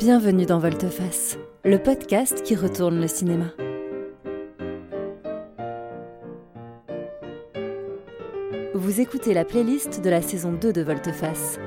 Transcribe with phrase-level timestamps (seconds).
[0.00, 3.48] Bienvenue dans Volteface, le podcast qui retourne le cinéma.
[8.72, 11.58] Vous écoutez la playlist de la saison 2 de Volteface.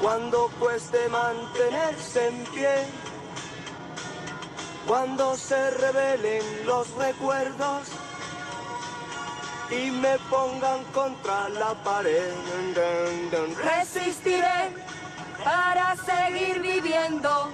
[0.00, 2.70] cuando cueste mantenerse en pie,
[4.86, 7.88] cuando se revelen los recuerdos
[9.70, 12.30] y me pongan contra la pared.
[13.62, 14.70] Resistiré
[15.44, 17.50] para seguir viviendo,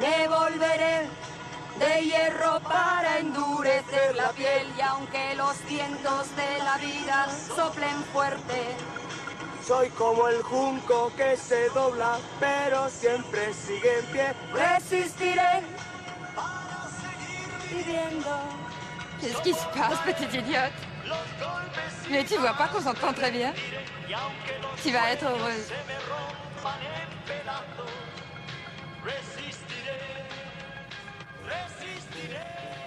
[0.00, 1.06] me volveré
[1.78, 7.26] de hierro para endurecer la piel y aunque los vientos de la vida
[7.56, 8.76] soplen fuerte.
[9.66, 14.26] Soy como el junco que se dobla, pero siempre sigue en pie.
[14.52, 15.62] Resistiré
[16.34, 17.48] para seguir
[17.84, 18.28] viviendo.
[19.20, 20.72] Qu'est-ce qui se passe, petite idiote
[22.10, 23.52] Mais tu vois pas qu'on s'entend bien
[24.82, 25.70] Tu vas être heureuse.
[29.04, 30.11] Resistiré
[31.52, 32.81] resistirei.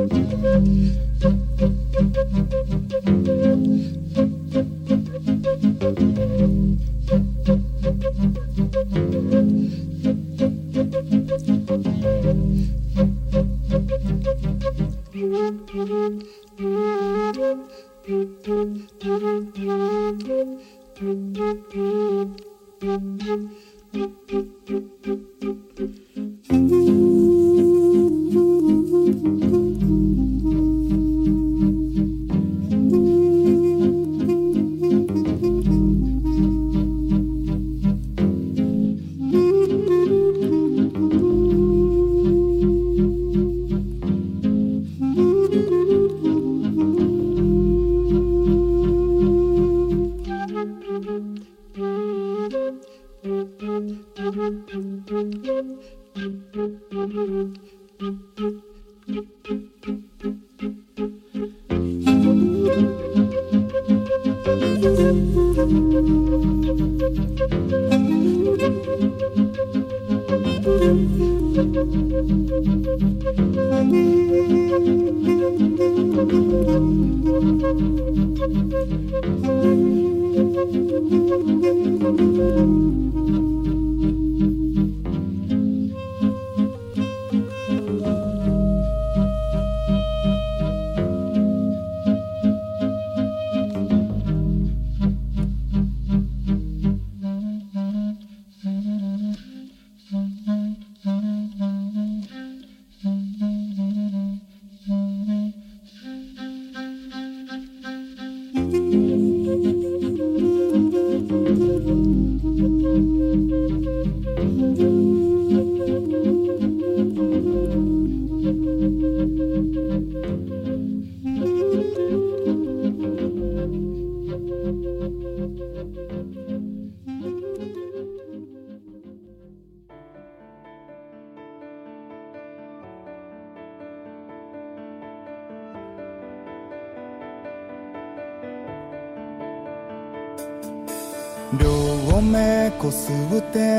[142.92, 143.78] すぐて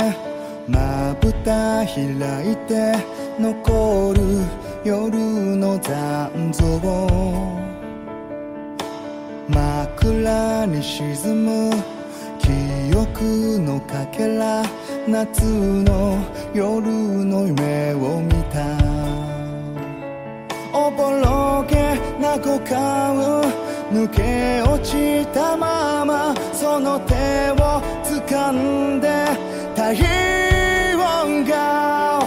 [0.67, 2.03] まぶた開
[2.53, 2.97] いて
[3.39, 4.23] 残る
[4.85, 6.63] 夜の残像
[9.49, 11.71] 枕に沈む
[12.39, 12.49] 記
[12.97, 14.63] 憶のかけら
[15.07, 16.17] 夏の
[16.55, 18.63] 夜の夢を見た
[20.75, 23.43] おぼろげな五感
[23.93, 27.15] 抜け落ちたままその手
[27.61, 28.02] を
[28.51, 29.09] んで
[29.77, 30.03] 太陽
[30.99, 32.23] が